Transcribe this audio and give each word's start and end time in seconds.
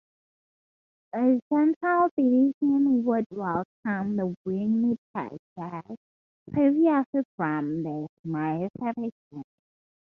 The 1.13 1.39
Central 1.53 2.09
Division 2.17 3.03
would 3.03 3.25
welcome 3.29 4.15
the 4.15 4.33
Winnipeg 4.45 5.37
Jets, 5.55 6.01
previously 6.51 7.21
from 7.37 7.83
the 7.83 8.07
Smythe 8.23 8.71
Division. 8.83 9.43